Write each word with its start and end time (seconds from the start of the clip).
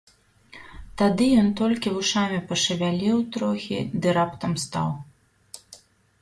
Тады 1.01 1.27
ён 1.41 1.51
толькі 1.59 1.93
вушамі 1.97 2.39
пашавяліў 2.53 3.21
трохі 3.37 3.79
ды 4.01 4.17
раптам 4.19 4.53
стаў. 4.65 4.89